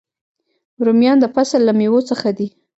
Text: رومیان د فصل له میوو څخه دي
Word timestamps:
رومیان 0.85 1.17
د 1.21 1.25
فصل 1.35 1.61
له 1.65 1.73
میوو 1.79 2.01
څخه 2.09 2.29
دي 2.37 2.47